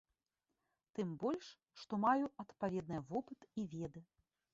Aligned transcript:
Тым 0.99 1.09
больш, 1.23 1.45
што 1.81 1.93
маю 2.05 2.25
адпаведныя 2.45 3.01
вопыт 3.11 3.39
і 3.63 3.67
веды. 3.75 4.01